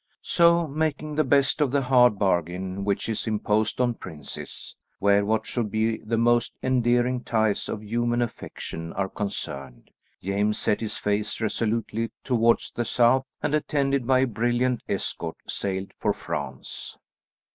So, 0.23 0.67
making 0.67 1.13
the 1.13 1.23
best 1.23 1.61
of 1.61 1.69
the 1.69 1.83
hard 1.83 2.17
bargain 2.17 2.83
which 2.83 3.07
is 3.07 3.27
imposed 3.27 3.79
on 3.79 3.93
princes, 3.93 4.75
where 4.97 5.23
what 5.23 5.45
should 5.45 5.69
be 5.69 5.97
the 5.97 6.17
most 6.17 6.55
endearing 6.63 7.23
ties 7.23 7.69
of 7.69 7.83
human 7.83 8.19
affection 8.23 8.93
are 8.93 9.07
concerned, 9.07 9.91
James 10.23 10.57
set 10.57 10.81
his 10.81 10.97
face 10.97 11.39
resolutely 11.39 12.09
towards 12.23 12.71
the 12.71 12.83
south, 12.83 13.27
and 13.43 13.53
attended 13.53 14.07
by 14.07 14.21
a 14.21 14.25
brilliant 14.25 14.81
escort, 14.89 15.37
sailed 15.47 15.91
for 15.99 16.13
France. 16.13 16.97